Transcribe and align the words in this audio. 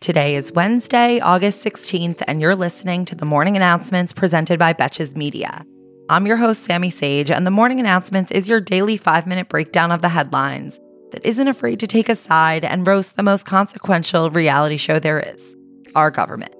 Today 0.00 0.36
is 0.36 0.52
Wednesday, 0.52 1.18
August 1.18 1.62
16th, 1.64 2.22
and 2.28 2.40
you're 2.40 2.54
listening 2.54 3.04
to 3.06 3.16
the 3.16 3.26
morning 3.26 3.56
announcements 3.56 4.12
presented 4.12 4.56
by 4.56 4.72
Betches 4.72 5.16
Media. 5.16 5.66
I'm 6.08 6.24
your 6.24 6.36
host, 6.36 6.62
Sammy 6.62 6.88
Sage, 6.88 7.32
and 7.32 7.44
the 7.44 7.50
morning 7.50 7.80
announcements 7.80 8.30
is 8.30 8.48
your 8.48 8.60
daily 8.60 8.96
five 8.96 9.26
minute 9.26 9.48
breakdown 9.48 9.90
of 9.90 10.00
the 10.00 10.08
headlines 10.08 10.78
that 11.10 11.26
isn't 11.26 11.48
afraid 11.48 11.80
to 11.80 11.88
take 11.88 12.08
a 12.08 12.14
side 12.14 12.64
and 12.64 12.86
roast 12.86 13.16
the 13.16 13.24
most 13.24 13.44
consequential 13.44 14.30
reality 14.30 14.76
show 14.76 15.00
there 15.00 15.18
is 15.18 15.56
our 15.96 16.12
government. 16.12 16.54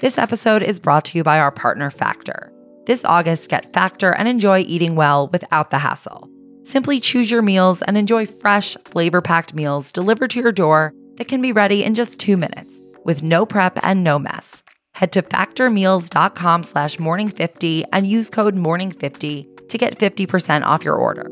This 0.00 0.16
episode 0.16 0.62
is 0.62 0.78
brought 0.78 1.04
to 1.06 1.18
you 1.18 1.24
by 1.24 1.40
our 1.40 1.50
partner, 1.50 1.90
Factor. 1.90 2.52
This 2.86 3.04
August, 3.04 3.50
get 3.50 3.72
Factor 3.72 4.14
and 4.14 4.28
enjoy 4.28 4.60
eating 4.60 4.94
well 4.94 5.26
without 5.28 5.70
the 5.70 5.78
hassle. 5.78 6.30
Simply 6.62 7.00
choose 7.00 7.28
your 7.28 7.42
meals 7.42 7.82
and 7.82 7.98
enjoy 7.98 8.24
fresh, 8.24 8.76
flavor 8.84 9.20
packed 9.20 9.52
meals 9.52 9.90
delivered 9.90 10.30
to 10.30 10.40
your 10.40 10.52
door 10.52 10.94
that 11.16 11.28
can 11.28 11.42
be 11.42 11.52
ready 11.52 11.82
in 11.82 11.96
just 11.96 12.20
two 12.20 12.36
minutes 12.36 12.80
with 13.04 13.22
no 13.22 13.46
prep 13.46 13.78
and 13.82 14.02
no 14.02 14.18
mess. 14.18 14.62
Head 14.92 15.12
to 15.12 15.22
factormeals.com 15.22 16.62
slash 16.64 16.96
morning50 16.98 17.84
and 17.92 18.06
use 18.06 18.30
code 18.30 18.54
morning50 18.54 19.68
to 19.68 19.78
get 19.78 19.98
50% 19.98 20.62
off 20.64 20.84
your 20.84 20.96
order. 20.96 21.30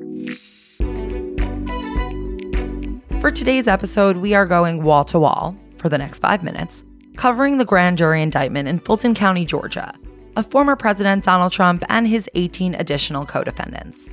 For 3.21 3.30
today's 3.30 3.69
episode, 3.69 4.16
we 4.16 4.35
are 4.35 4.47
going 4.47 4.83
wall 4.83 5.05
to 5.05 5.21
wall 5.21 5.57
for 5.79 5.89
the 5.89 5.99
next 5.99 6.19
five 6.19 6.43
minutes, 6.43 6.83
covering 7.16 7.59
the 7.59 7.65
grand 7.65 7.99
jury 7.99 8.21
indictment 8.21 8.69
in 8.69 8.80
Fulton 8.80 9.15
County, 9.15 9.45
Georgia, 9.45 9.95
of 10.35 10.51
former 10.51 10.75
President 10.75 11.25
Donald 11.25 11.52
Trump 11.52 11.85
and 11.89 12.09
his 12.09 12.29
18 12.35 12.75
additional 12.75 13.25
co 13.25 13.45
defendants. 13.45 14.09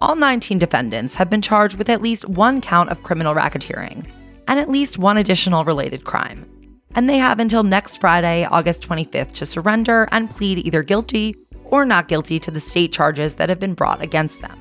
All 0.00 0.16
19 0.16 0.58
defendants 0.58 1.14
have 1.14 1.30
been 1.30 1.42
charged 1.42 1.78
with 1.78 1.88
at 1.88 2.02
least 2.02 2.28
one 2.28 2.60
count 2.60 2.90
of 2.90 3.02
criminal 3.04 3.34
racketeering 3.34 4.08
and 4.48 4.58
at 4.58 4.68
least 4.68 4.98
one 4.98 5.18
additional 5.18 5.64
related 5.64 6.04
crime. 6.04 6.44
And 6.98 7.08
they 7.08 7.18
have 7.18 7.38
until 7.38 7.62
next 7.62 8.00
Friday, 8.00 8.44
August 8.44 8.82
25th, 8.82 9.32
to 9.34 9.46
surrender 9.46 10.08
and 10.10 10.28
plead 10.28 10.58
either 10.66 10.82
guilty 10.82 11.36
or 11.66 11.84
not 11.84 12.08
guilty 12.08 12.40
to 12.40 12.50
the 12.50 12.58
state 12.58 12.92
charges 12.92 13.34
that 13.34 13.48
have 13.48 13.60
been 13.60 13.74
brought 13.74 14.02
against 14.02 14.40
them. 14.40 14.58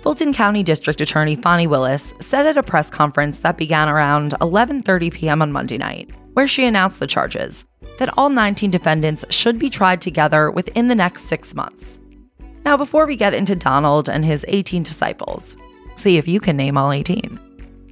Fulton 0.00 0.32
County 0.32 0.62
District 0.62 1.00
Attorney 1.00 1.34
Fani 1.34 1.66
Willis 1.66 2.14
said 2.20 2.46
at 2.46 2.56
a 2.56 2.62
press 2.62 2.90
conference 2.90 3.40
that 3.40 3.56
began 3.56 3.88
around 3.88 4.34
11:30 4.40 5.12
p.m. 5.12 5.42
on 5.42 5.50
Monday 5.50 5.76
night, 5.76 6.12
where 6.34 6.46
she 6.46 6.64
announced 6.64 7.00
the 7.00 7.08
charges, 7.08 7.64
that 7.98 8.16
all 8.16 8.28
19 8.28 8.70
defendants 8.70 9.24
should 9.30 9.58
be 9.58 9.68
tried 9.68 10.00
together 10.00 10.52
within 10.52 10.86
the 10.86 10.94
next 10.94 11.24
6 11.24 11.56
months. 11.56 11.98
Now, 12.64 12.76
before 12.76 13.04
we 13.04 13.16
get 13.16 13.34
into 13.34 13.56
Donald 13.56 14.08
and 14.08 14.24
his 14.24 14.44
18 14.46 14.84
disciples, 14.84 15.56
see 15.96 16.18
if 16.18 16.28
you 16.28 16.38
can 16.38 16.56
name 16.56 16.78
all 16.78 16.92
18. 16.92 17.40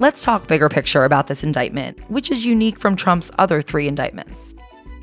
Let's 0.03 0.25
talk 0.25 0.49
bigger 0.49 0.69
picture 0.69 1.05
about 1.05 1.29
this 1.29 1.45
indictment, 1.45 1.97
which 2.11 2.33
is 2.33 2.45
unique 2.45 2.77
from 2.77 2.97
Trump's 2.97 3.31
other 3.39 3.63
three 3.63 3.87
indictments. 3.87 4.57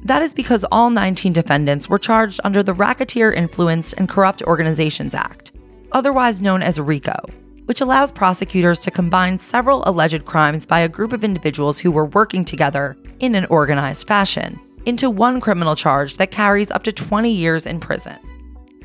That 0.03 0.21
is 0.21 0.33
because 0.33 0.65
all 0.73 0.89
19 0.89 1.31
defendants 1.31 1.87
were 1.87 1.97
charged 1.97 2.41
under 2.43 2.61
the 2.61 2.73
Racketeer 2.73 3.31
Influenced 3.31 3.93
and 3.93 4.09
Corrupt 4.09 4.41
Organizations 4.41 5.13
Act, 5.13 5.53
otherwise 5.93 6.41
known 6.41 6.61
as 6.61 6.81
RICO, 6.81 7.15
which 7.63 7.79
allows 7.79 8.11
prosecutors 8.11 8.79
to 8.79 8.91
combine 8.91 9.37
several 9.37 9.87
alleged 9.87 10.25
crimes 10.25 10.65
by 10.65 10.81
a 10.81 10.89
group 10.89 11.13
of 11.13 11.23
individuals 11.23 11.79
who 11.79 11.91
were 11.91 12.07
working 12.07 12.43
together 12.43 12.97
in 13.21 13.35
an 13.35 13.45
organized 13.45 14.05
fashion 14.05 14.59
into 14.85 15.09
one 15.09 15.39
criminal 15.39 15.77
charge 15.77 16.17
that 16.17 16.29
carries 16.29 16.71
up 16.71 16.83
to 16.83 16.91
20 16.91 17.31
years 17.31 17.65
in 17.65 17.79
prison. 17.79 18.17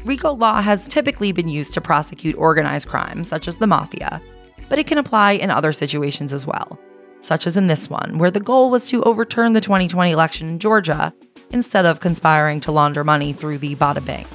RICO 0.05 0.33
law 0.33 0.63
has 0.63 0.87
typically 0.87 1.33
been 1.33 1.49
used 1.49 1.75
to 1.75 1.81
prosecute 1.81 2.37
organized 2.37 2.87
crimes, 2.87 3.27
such 3.27 3.49
as 3.49 3.57
the 3.57 3.67
mafia, 3.67 4.23
but 4.69 4.79
it 4.79 4.87
can 4.87 4.99
apply 4.99 5.33
in 5.33 5.51
other 5.51 5.73
situations 5.73 6.33
as 6.33 6.47
well, 6.47 6.79
such 7.21 7.47
as 7.47 7.57
in 7.57 7.67
this 7.67 7.89
one, 7.89 8.19
where 8.19 8.31
the 8.31 8.41
goal 8.41 8.71
was 8.71 8.89
to 8.89 9.03
overturn 9.03 9.53
the 9.53 9.61
2020 9.61 10.11
election 10.11 10.49
in 10.49 10.59
Georgia 10.59 11.13
instead 11.51 11.87
of 11.87 12.01
conspiring 12.01 12.61
to 12.61 12.73
launder 12.73 13.05
money 13.05 13.33
through 13.33 13.59
the 13.59 13.77
Bada 13.77 14.05
Bing. 14.05 14.27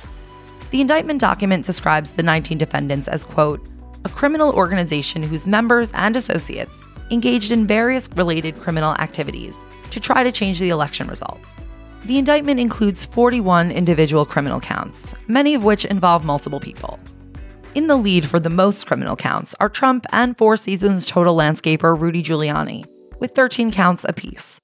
The 0.72 0.82
indictment 0.82 1.20
document 1.20 1.66
describes 1.66 2.12
the 2.12 2.24
19 2.24 2.58
defendants 2.58 3.08
as, 3.08 3.24
quote, 3.24 3.66
a 4.06 4.10
criminal 4.10 4.54
organization 4.54 5.24
whose 5.24 5.48
members 5.48 5.92
and 5.94 6.16
associates 6.16 6.82
engaged 7.12 7.52
in 7.52 7.68
various 7.68 8.08
related 8.16 8.60
criminal 8.60 8.94
activities 8.96 9.64
to 9.92 10.00
try 10.00 10.24
to 10.24 10.32
change 10.32 10.60
the 10.60 10.70
election 10.70 11.08
results. 11.08 11.56
The 12.06 12.18
indictment 12.18 12.60
includes 12.60 13.06
41 13.06 13.72
individual 13.72 14.26
criminal 14.26 14.60
counts, 14.60 15.16
many 15.28 15.54
of 15.54 15.64
which 15.64 15.86
involve 15.86 16.24
multiple 16.24 16.60
people. 16.60 17.00
In 17.76 17.86
the 17.86 17.98
lead 17.98 18.28
for 18.28 18.40
the 18.40 18.50
most 18.50 18.88
criminal 18.88 19.16
counts 19.16 19.54
are 19.60 19.70
Trump 19.70 20.08
and 20.12 20.36
Four 20.36 20.58
Seasons 20.58 21.06
total 21.06 21.36
landscaper 21.38 21.98
Rudy 21.98 22.24
Giuliani, 22.24 22.84
with 23.20 23.36
13 23.36 23.72
counts 23.72 24.04
apiece. 24.10 24.60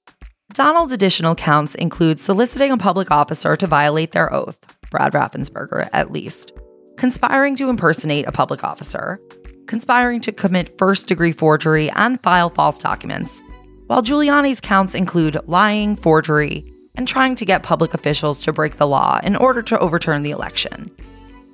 Donald's 0.52 0.92
additional 0.92 1.36
counts 1.36 1.76
include 1.76 2.18
soliciting 2.18 2.72
a 2.72 2.76
public 2.76 3.12
officer 3.12 3.56
to 3.56 3.66
violate 3.68 4.10
their 4.10 4.32
oath, 4.34 4.58
Brad 4.90 5.12
Raffensperger 5.12 5.88
at 5.92 6.10
least, 6.10 6.50
conspiring 6.96 7.54
to 7.56 7.70
impersonate 7.70 8.26
a 8.26 8.32
public 8.32 8.64
officer, 8.64 9.20
conspiring 9.68 10.20
to 10.22 10.32
commit 10.32 10.76
first 10.76 11.06
degree 11.06 11.32
forgery 11.32 11.88
and 11.90 12.20
file 12.24 12.50
false 12.50 12.78
documents, 12.78 13.40
while 13.86 14.02
Giuliani's 14.02 14.60
counts 14.60 14.96
include 14.96 15.38
lying, 15.46 15.94
forgery, 15.94 16.72
and 16.96 17.06
trying 17.06 17.36
to 17.36 17.44
get 17.44 17.62
public 17.62 17.94
officials 17.94 18.42
to 18.44 18.52
break 18.52 18.76
the 18.76 18.86
law 18.86 19.20
in 19.22 19.36
order 19.36 19.62
to 19.62 19.78
overturn 19.78 20.24
the 20.24 20.32
election. 20.32 20.90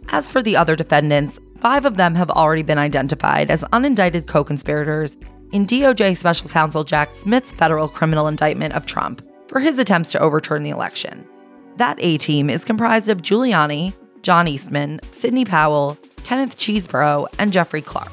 As 0.08 0.28
for 0.28 0.42
the 0.42 0.56
other 0.56 0.76
defendants, 0.76 1.38
five 1.60 1.84
of 1.84 1.96
them 1.96 2.14
have 2.14 2.30
already 2.30 2.62
been 2.62 2.78
identified 2.78 3.50
as 3.50 3.64
unindicted 3.72 4.26
co 4.26 4.44
conspirators 4.44 5.16
in 5.52 5.66
DOJ 5.66 6.16
Special 6.16 6.48
Counsel 6.48 6.84
Jack 6.84 7.14
Smith's 7.16 7.52
federal 7.52 7.88
criminal 7.88 8.28
indictment 8.28 8.74
of 8.74 8.86
Trump 8.86 9.26
for 9.48 9.60
his 9.60 9.78
attempts 9.78 10.12
to 10.12 10.18
overturn 10.18 10.62
the 10.62 10.70
election. 10.70 11.26
That 11.76 11.98
A 12.00 12.18
team 12.18 12.50
is 12.50 12.64
comprised 12.64 13.08
of 13.08 13.22
Giuliani, 13.22 13.94
John 14.22 14.46
Eastman, 14.48 15.00
Sidney 15.10 15.44
Powell, 15.44 15.98
Kenneth 16.24 16.56
Chesebro, 16.56 17.26
and 17.38 17.52
Jeffrey 17.52 17.82
Clark 17.82 18.12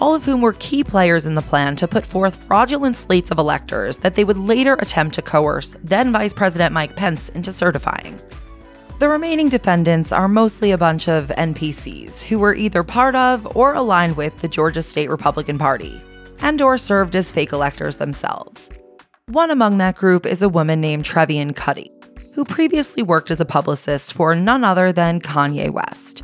all 0.00 0.14
of 0.14 0.24
whom 0.24 0.40
were 0.40 0.54
key 0.54 0.82
players 0.82 1.26
in 1.26 1.34
the 1.34 1.42
plan 1.42 1.76
to 1.76 1.86
put 1.86 2.06
forth 2.06 2.42
fraudulent 2.44 2.96
slates 2.96 3.30
of 3.30 3.38
electors 3.38 3.98
that 3.98 4.14
they 4.14 4.24
would 4.24 4.38
later 4.38 4.72
attempt 4.74 5.14
to 5.14 5.22
coerce 5.22 5.76
then 5.84 6.10
Vice 6.10 6.32
President 6.32 6.72
Mike 6.72 6.96
Pence 6.96 7.28
into 7.28 7.52
certifying. 7.52 8.18
The 9.00 9.08
remaining 9.08 9.48
defendants 9.48 10.12
are 10.12 10.28
mostly 10.28 10.72
a 10.72 10.76
bunch 10.76 11.08
of 11.08 11.28
NPCs 11.28 12.22
who 12.24 12.38
were 12.38 12.54
either 12.54 12.82
part 12.82 13.14
of 13.14 13.56
or 13.56 13.72
aligned 13.72 14.18
with 14.18 14.38
the 14.42 14.46
Georgia 14.46 14.82
State 14.82 15.08
Republican 15.08 15.56
Party 15.56 15.98
and 16.42 16.60
or 16.60 16.76
served 16.76 17.16
as 17.16 17.32
fake 17.32 17.52
electors 17.52 17.96
themselves. 17.96 18.68
One 19.24 19.50
among 19.50 19.78
that 19.78 19.96
group 19.96 20.26
is 20.26 20.42
a 20.42 20.50
woman 20.50 20.82
named 20.82 21.06
Trevian 21.06 21.54
Kutti, 21.54 21.88
who 22.34 22.44
previously 22.44 23.02
worked 23.02 23.30
as 23.30 23.40
a 23.40 23.46
publicist 23.46 24.12
for 24.12 24.34
none 24.34 24.64
other 24.64 24.92
than 24.92 25.22
Kanye 25.22 25.70
West. 25.70 26.22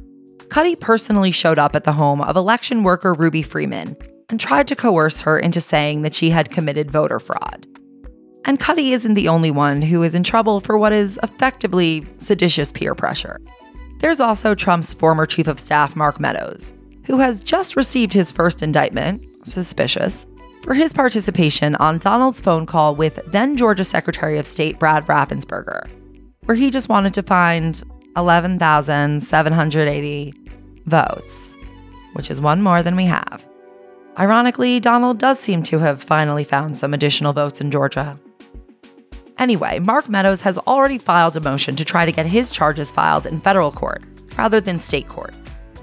Kutti 0.49 0.79
personally 0.79 1.31
showed 1.31 1.59
up 1.59 1.75
at 1.75 1.85
the 1.85 1.95
home 1.95 2.21
of 2.21 2.37
election 2.37 2.83
worker 2.83 3.15
Ruby 3.15 3.41
Freeman 3.41 3.97
and 4.29 4.39
tried 4.39 4.69
to 4.69 4.77
coerce 4.77 5.23
her 5.23 5.39
into 5.39 5.63
saying 5.63 6.03
that 6.03 6.15
she 6.15 6.29
had 6.29 6.51
committed 6.51 6.91
voter 6.91 7.21
fraud. 7.21 7.67
And 8.47 8.59
Kutti 8.61 8.93
isn't 8.93 9.15
the 9.15 9.29
only 9.29 9.51
one 9.51 9.83
who 9.83 10.05
is 10.05 10.15
in 10.15 10.23
trouble 10.23 10.61
for 10.61 10.79
what 10.79 10.93
is 10.93 11.19
effectively 11.23 12.07
seditious 12.19 12.71
peer 12.71 12.95
pressure. 12.95 13.41
There's 13.99 14.21
also 14.21 14.55
Trump's 14.55 14.93
former 14.93 15.25
chief 15.27 15.49
of 15.49 15.59
staff, 15.59 15.97
Mark 15.97 16.21
Meadows, 16.21 16.73
who 17.07 17.19
has 17.19 17.43
just 17.43 17.75
received 17.75 18.13
his 18.13 18.31
first 18.31 18.63
indictment, 18.63 19.25
suspicious, 19.45 20.29
for 20.63 20.75
his 20.75 20.93
participation 20.93 21.75
on 21.77 21.97
Donald's 21.99 22.41
phone 22.41 22.67
call 22.67 22.95
with 22.95 23.19
then 23.27 23.57
Georgia 23.57 23.85
Secretary 23.85 24.39
of 24.39 24.47
State 24.47 24.79
Brad 24.79 25.05
Raffensperger, 25.07 25.91
where 26.45 26.57
he 26.57 26.71
just 26.71 26.89
wanted 26.89 27.15
to 27.15 27.25
find 27.25 27.83
11,780 28.17 30.35
votes, 30.85 31.57
which 32.13 32.31
is 32.31 32.41
one 32.41 32.63
more 32.63 32.85
than 32.85 32.95
we 32.95 33.07
have. 33.07 33.45
Ironically, 34.19 34.79
Donald 34.79 35.19
does 35.19 35.41
seem 35.41 35.65
to 35.65 35.81
have 35.81 36.01
finally 36.03 36.45
found 36.45 36.77
some 36.77 36.95
additional 36.95 37.33
votes 37.33 37.61
in 37.61 37.73
Georgia. 37.73 38.21
Anyway, 39.39 39.79
Mark 39.79 40.09
Meadows 40.09 40.41
has 40.41 40.59
already 40.59 40.99
filed 40.99 41.37
a 41.37 41.41
motion 41.41 41.77
to 41.77 41.85
try 41.85 42.07
to 42.07 42.13
get 42.13 42.27
his 42.27 42.51
charges 42.51 42.91
filed 42.91 43.27
in 43.27 43.41
federal 43.41 43.71
court 43.71 44.03
rather 44.39 44.61
than 44.61 44.79
state 44.79 45.09
court. 45.09 45.35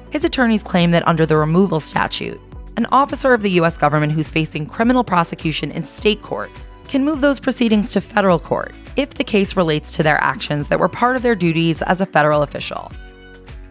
His 0.09 0.25
attorneys 0.25 0.63
claim 0.63 0.91
that 0.91 1.07
under 1.07 1.25
the 1.25 1.37
removal 1.37 1.79
statute, 1.79 2.39
an 2.77 2.87
officer 2.91 3.33
of 3.33 3.41
the 3.41 3.51
U.S. 3.51 3.77
government 3.77 4.13
who's 4.13 4.31
facing 4.31 4.65
criminal 4.65 5.03
prosecution 5.03 5.71
in 5.71 5.85
state 5.85 6.21
court 6.21 6.49
can 6.87 7.05
move 7.05 7.21
those 7.21 7.39
proceedings 7.39 7.91
to 7.93 8.01
federal 8.01 8.39
court 8.39 8.73
if 8.95 9.13
the 9.13 9.23
case 9.23 9.55
relates 9.55 9.95
to 9.95 10.03
their 10.03 10.17
actions 10.23 10.67
that 10.67 10.79
were 10.79 10.89
part 10.89 11.15
of 11.15 11.21
their 11.21 11.35
duties 11.35 11.81
as 11.83 12.01
a 12.01 12.05
federal 12.05 12.41
official. 12.41 12.91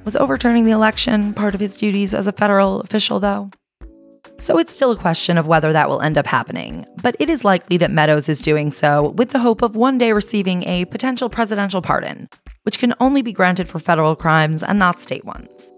Was 0.05 0.17
overturning 0.17 0.65
the 0.65 0.73
election 0.73 1.35
part 1.35 1.55
of 1.55 1.61
his 1.61 1.77
duties 1.77 2.15
as 2.15 2.27
a 2.27 2.33
federal 2.33 2.81
official, 2.81 3.21
though? 3.21 3.51
So 4.43 4.59
it's 4.59 4.75
still 4.75 4.91
a 4.91 4.97
question 4.97 5.39
of 5.39 5.47
whether 5.47 5.73
that 5.73 5.89
will 5.89 6.01
end 6.01 6.19
up 6.19 6.27
happening, 6.27 6.85
but 7.01 7.15
it 7.21 7.31
is 7.31 7.45
likely 7.45 7.77
that 7.77 7.93
Meadows 7.93 8.29
is 8.29 8.43
doing 8.43 8.73
so 8.73 9.11
with 9.11 9.31
the 9.31 9.39
hope 9.39 9.63
of 9.63 9.77
one 9.77 9.99
day 9.99 10.13
receiving 10.13 10.65
a 10.65 10.85
potential 10.87 11.31
presidential 11.31 11.81
pardon, 11.81 12.29
which 12.65 12.81
can 12.81 12.93
only 12.99 13.23
be 13.23 13.33
granted 13.33 13.69
for 13.69 13.79
federal 13.79 14.17
crimes 14.17 14.65
and 14.65 14.81
not 14.81 15.01
state 15.01 15.25
ones. 15.25 15.73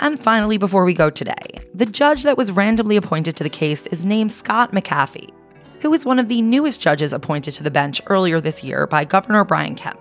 And 0.00 0.18
finally, 0.18 0.56
before 0.56 0.86
we 0.86 0.94
go 0.94 1.10
today, 1.10 1.60
the 1.74 1.84
judge 1.84 2.22
that 2.22 2.38
was 2.38 2.50
randomly 2.50 2.96
appointed 2.96 3.36
to 3.36 3.44
the 3.44 3.50
case 3.50 3.86
is 3.88 4.06
named 4.06 4.32
Scott 4.32 4.72
McAfee, 4.72 5.28
who 5.82 5.92
is 5.92 6.06
one 6.06 6.18
of 6.18 6.28
the 6.28 6.40
newest 6.40 6.80
judges 6.80 7.12
appointed 7.12 7.52
to 7.52 7.62
the 7.62 7.70
bench 7.70 8.00
earlier 8.06 8.40
this 8.40 8.64
year 8.64 8.86
by 8.86 9.04
Governor 9.04 9.44
Brian 9.44 9.74
Kemp. 9.74 10.00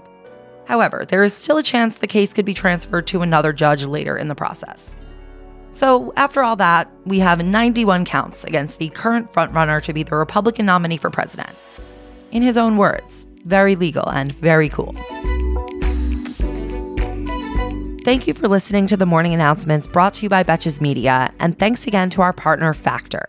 However, 0.64 1.04
there 1.06 1.26
is 1.26 1.34
still 1.34 1.58
a 1.58 1.64
chance 1.64 1.98
the 1.98 2.08
case 2.08 2.32
could 2.32 2.46
be 2.46 2.54
transferred 2.54 3.06
to 3.08 3.22
another 3.22 3.52
judge 3.52 3.84
later 3.84 4.18
in 4.18 4.30
the 4.30 4.34
process. 4.34 4.96
So, 5.76 6.14
after 6.16 6.42
all 6.42 6.56
that, 6.56 6.90
we 7.04 7.20
have 7.20 7.46
91 7.46 8.06
counts 8.06 8.46
against 8.46 8.80
the 8.80 8.88
current 8.88 9.34
frontrunner 9.34 9.82
to 9.82 9.92
be 9.92 10.04
the 10.04 10.16
Republican 10.16 10.66
nominee 10.66 10.96
for 10.96 11.10
president. 11.10 11.50
In 12.32 12.42
his 12.42 12.56
own 12.56 12.78
words, 12.78 13.26
very 13.44 13.76
legal 13.76 14.10
and 14.10 14.32
very 14.32 14.70
cool. 14.70 14.96
Thank 18.06 18.26
you 18.26 18.34
for 18.34 18.48
listening 18.48 18.88
to 18.88 18.96
the 18.96 19.06
morning 19.06 19.34
announcements 19.34 19.86
brought 19.86 20.14
to 20.14 20.24
you 20.24 20.30
by 20.30 20.46
Betches 20.46 20.80
Media, 20.80 21.34
and 21.40 21.60
thanks 21.60 21.88
again 21.88 22.10
to 22.12 22.22
our 22.22 22.32
partner 22.32 22.74
Factor. 22.74 23.26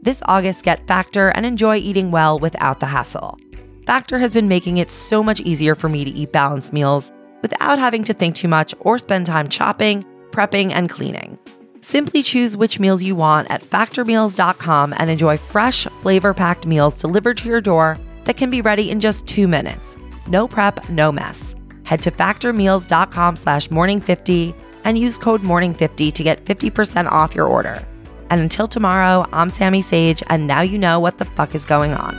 This 0.00 0.22
August, 0.24 0.64
get 0.64 0.86
Factor 0.86 1.28
and 1.34 1.44
enjoy 1.44 1.76
eating 1.76 2.10
well 2.10 2.38
without 2.38 2.80
the 2.80 2.86
hassle. 2.86 3.38
Factor 3.84 4.18
has 4.18 4.32
been 4.32 4.48
making 4.48 4.78
it 4.78 4.90
so 4.90 5.22
much 5.22 5.40
easier 5.40 5.74
for 5.74 5.90
me 5.90 6.06
to 6.06 6.10
eat 6.10 6.32
balanced 6.32 6.72
meals 6.72 7.12
without 7.42 7.78
having 7.78 8.02
to 8.04 8.14
think 8.14 8.34
too 8.34 8.48
much 8.48 8.74
or 8.80 8.98
spend 8.98 9.26
time 9.26 9.50
chopping, 9.50 10.02
prepping, 10.30 10.72
and 10.72 10.88
cleaning. 10.88 11.38
Simply 11.82 12.22
choose 12.22 12.56
which 12.56 12.78
meals 12.78 13.02
you 13.02 13.16
want 13.16 13.50
at 13.50 13.62
factormeals.com 13.62 14.94
and 14.96 15.10
enjoy 15.10 15.36
fresh, 15.36 15.84
flavor 16.00 16.32
packed 16.32 16.64
meals 16.64 16.96
delivered 16.96 17.36
to 17.38 17.48
your 17.48 17.60
door 17.60 17.98
that 18.22 18.36
can 18.36 18.50
be 18.50 18.60
ready 18.60 18.88
in 18.92 19.00
just 19.00 19.26
two 19.26 19.48
minutes. 19.48 19.96
No 20.28 20.46
prep, 20.46 20.88
no 20.88 21.10
mess. 21.10 21.56
Head 21.82 22.00
to 22.02 22.12
factormeals.com 22.12 23.34
slash 23.34 23.66
morning50 23.68 24.54
and 24.84 24.96
use 24.96 25.18
code 25.18 25.42
morning50 25.42 26.12
to 26.12 26.22
get 26.22 26.44
50% 26.44 27.06
off 27.06 27.34
your 27.34 27.48
order. 27.48 27.84
And 28.30 28.40
until 28.40 28.68
tomorrow, 28.68 29.26
I'm 29.32 29.50
Sammy 29.50 29.82
Sage, 29.82 30.22
and 30.28 30.46
now 30.46 30.60
you 30.60 30.78
know 30.78 31.00
what 31.00 31.18
the 31.18 31.24
fuck 31.24 31.52
is 31.52 31.64
going 31.64 31.94
on. 31.94 32.14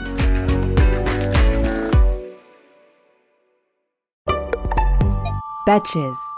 Betches. 5.66 6.33